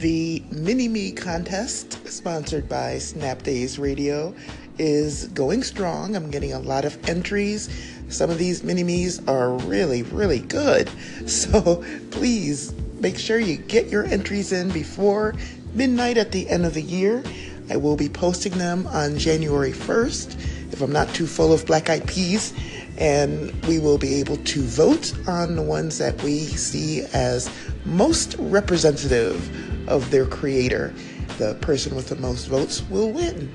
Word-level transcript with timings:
Mini 0.00 0.86
Me 0.86 1.10
contest, 1.10 2.06
sponsored 2.06 2.68
by 2.68 2.98
Snap 2.98 3.42
Days 3.42 3.80
Radio, 3.80 4.32
is 4.78 5.26
going 5.28 5.64
strong. 5.64 6.14
I'm 6.14 6.30
getting 6.30 6.52
a 6.52 6.60
lot 6.60 6.84
of 6.84 7.08
entries. 7.08 7.68
Some 8.08 8.30
of 8.30 8.38
these 8.38 8.62
mini 8.62 8.84
me's 8.84 9.26
are 9.26 9.50
really, 9.50 10.02
really 10.02 10.38
good. 10.38 10.88
So 11.26 11.84
please 12.12 12.72
make 13.00 13.18
sure 13.18 13.40
you 13.40 13.56
get 13.56 13.88
your 13.88 14.04
entries 14.04 14.52
in 14.52 14.70
before 14.70 15.34
midnight 15.74 16.16
at 16.16 16.30
the 16.30 16.48
end 16.48 16.64
of 16.64 16.74
the 16.74 16.82
year. 16.82 17.24
I 17.68 17.76
will 17.76 17.96
be 17.96 18.08
posting 18.08 18.56
them 18.56 18.86
on 18.86 19.18
January 19.18 19.72
1st 19.72 20.72
if 20.72 20.80
I'm 20.80 20.92
not 20.92 21.12
too 21.12 21.26
full 21.26 21.52
of 21.52 21.66
black 21.66 21.90
eyed 21.90 22.06
peas. 22.06 22.54
And 22.98 23.54
we 23.66 23.78
will 23.78 23.98
be 23.98 24.14
able 24.14 24.36
to 24.36 24.62
vote 24.62 25.14
on 25.26 25.56
the 25.56 25.62
ones 25.62 25.98
that 25.98 26.20
we 26.22 26.40
see 26.40 27.02
as 27.12 27.50
most 27.84 28.36
representative 28.38 29.88
of 29.88 30.10
their 30.10 30.26
creator. 30.26 30.92
The 31.38 31.54
person 31.60 31.94
with 31.94 32.08
the 32.08 32.16
most 32.16 32.46
votes 32.46 32.82
will 32.90 33.12
win. 33.12 33.54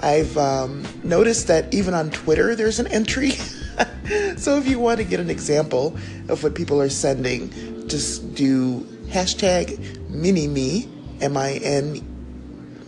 I've 0.00 0.36
um, 0.38 0.86
noticed 1.04 1.46
that 1.48 1.72
even 1.74 1.94
on 1.94 2.10
Twitter, 2.10 2.54
there's 2.54 2.78
an 2.78 2.86
entry. 2.86 3.30
so 4.36 4.56
if 4.56 4.66
you 4.66 4.78
want 4.78 4.98
to 4.98 5.04
get 5.04 5.20
an 5.20 5.30
example 5.30 5.96
of 6.28 6.42
what 6.42 6.54
people 6.54 6.80
are 6.80 6.88
sending, 6.88 7.50
just 7.88 8.34
do 8.34 8.80
hashtag 9.08 10.08
mini 10.08 10.46
me, 10.46 10.88
M 11.20 11.36
I 11.36 11.54
N 11.62 12.06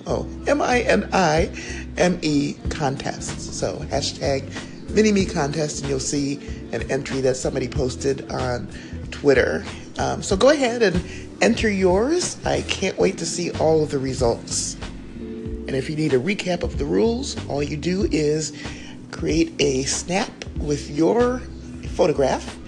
oh 0.06 0.28
M 0.46 0.62
I 0.62 0.80
N 0.80 1.08
I 1.12 1.50
M 1.98 2.18
E 2.22 2.54
contests. 2.70 3.58
So 3.58 3.76
hashtag 3.90 4.50
mini 4.92 5.12
me 5.12 5.24
contest, 5.24 5.80
and 5.80 5.90
you'll 5.90 6.00
see 6.00 6.38
an 6.72 6.90
entry 6.90 7.20
that 7.22 7.36
somebody 7.36 7.68
posted 7.68 8.30
on 8.30 8.68
Twitter. 9.10 9.64
Um, 9.98 10.22
so 10.22 10.36
go 10.36 10.50
ahead 10.50 10.82
and 10.82 11.02
enter 11.40 11.70
yours. 11.70 12.38
I 12.46 12.62
can't 12.62 12.98
wait 12.98 13.18
to 13.18 13.26
see 13.26 13.50
all 13.52 13.82
of 13.82 13.90
the 13.90 13.98
results. 13.98 14.76
And 15.14 15.70
if 15.70 15.88
you 15.88 15.96
need 15.96 16.12
a 16.12 16.18
recap 16.18 16.62
of 16.62 16.78
the 16.78 16.84
rules, 16.84 17.36
all 17.48 17.62
you 17.62 17.76
do 17.76 18.08
is 18.10 18.52
create 19.10 19.52
a 19.60 19.84
snap 19.84 20.30
with 20.56 20.90
your 20.90 21.40
photograph 21.94 22.58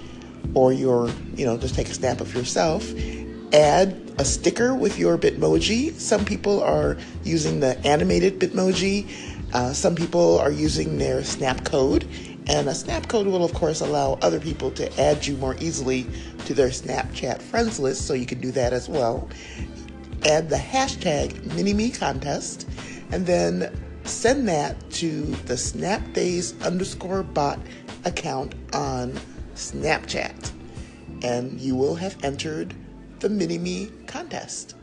or 0.54 0.72
your, 0.72 1.10
you 1.34 1.44
know, 1.44 1.56
just 1.56 1.74
take 1.74 1.88
a 1.88 1.94
snap 1.94 2.20
of 2.20 2.34
yourself, 2.34 2.92
add 3.52 4.00
a 4.18 4.24
sticker 4.24 4.74
with 4.74 4.98
your 4.98 5.18
Bitmoji. 5.18 5.92
Some 5.94 6.24
people 6.24 6.62
are 6.62 6.96
using 7.24 7.60
the 7.60 7.78
animated 7.86 8.38
Bitmoji. 8.38 9.33
Uh, 9.54 9.72
some 9.72 9.94
people 9.94 10.38
are 10.40 10.50
using 10.50 10.98
their 10.98 11.22
snap 11.22 11.64
code. 11.64 12.06
And 12.46 12.68
a 12.68 12.74
snap 12.74 13.08
code 13.08 13.26
will, 13.26 13.44
of 13.44 13.54
course, 13.54 13.80
allow 13.80 14.18
other 14.20 14.38
people 14.38 14.70
to 14.72 15.00
add 15.00 15.26
you 15.26 15.36
more 15.36 15.56
easily 15.60 16.06
to 16.44 16.52
their 16.52 16.68
Snapchat 16.68 17.40
friends 17.40 17.80
list, 17.80 18.06
so 18.06 18.12
you 18.12 18.26
can 18.26 18.40
do 18.40 18.50
that 18.50 18.74
as 18.74 18.86
well. 18.86 19.30
Add 20.26 20.50
the 20.50 20.56
hashtag 20.56 21.32
MiniMe 21.50 21.98
contest, 21.98 22.68
and 23.12 23.24
then 23.24 23.74
send 24.04 24.46
that 24.48 24.90
to 24.90 25.22
the 25.46 25.56
Snapdays 25.56 26.60
underscore 26.60 27.22
bot 27.22 27.58
account 28.04 28.54
on 28.74 29.18
Snapchat. 29.54 30.50
And 31.22 31.58
you 31.58 31.74
will 31.74 31.94
have 31.94 32.22
entered 32.22 32.74
the 33.20 33.30
Mini 33.30 33.56
Me 33.56 33.90
contest. 34.06 34.76